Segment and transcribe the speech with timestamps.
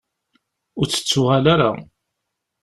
[0.79, 1.71] Ur d-tettuɣal ara.